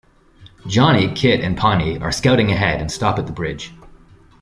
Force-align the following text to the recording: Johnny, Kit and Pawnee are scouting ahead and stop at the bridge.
Johnny, 0.65 1.11
Kit 1.11 1.41
and 1.41 1.55
Pawnee 1.55 1.99
are 1.99 2.11
scouting 2.11 2.49
ahead 2.51 2.81
and 2.81 2.91
stop 2.91 3.19
at 3.19 3.27
the 3.27 3.31
bridge. 3.31 3.71